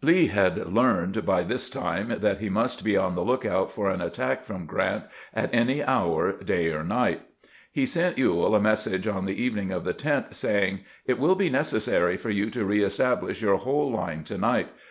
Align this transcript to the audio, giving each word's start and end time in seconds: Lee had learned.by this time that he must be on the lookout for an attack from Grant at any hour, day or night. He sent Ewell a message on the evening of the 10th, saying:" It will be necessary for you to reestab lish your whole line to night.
Lee 0.00 0.28
had 0.28 0.72
learned.by 0.72 1.42
this 1.42 1.68
time 1.68 2.20
that 2.22 2.38
he 2.40 2.48
must 2.48 2.82
be 2.82 2.96
on 2.96 3.14
the 3.14 3.20
lookout 3.20 3.70
for 3.70 3.90
an 3.90 4.00
attack 4.00 4.42
from 4.42 4.64
Grant 4.64 5.04
at 5.34 5.52
any 5.54 5.82
hour, 5.84 6.32
day 6.42 6.70
or 6.72 6.82
night. 6.82 7.20
He 7.70 7.84
sent 7.84 8.16
Ewell 8.16 8.54
a 8.54 8.60
message 8.60 9.06
on 9.06 9.26
the 9.26 9.34
evening 9.38 9.72
of 9.72 9.84
the 9.84 9.92
10th, 9.92 10.32
saying:" 10.34 10.84
It 11.04 11.18
will 11.18 11.34
be 11.34 11.50
necessary 11.50 12.16
for 12.16 12.30
you 12.30 12.48
to 12.48 12.64
reestab 12.64 13.20
lish 13.20 13.42
your 13.42 13.58
whole 13.58 13.90
line 13.92 14.24
to 14.24 14.38
night. 14.38 14.68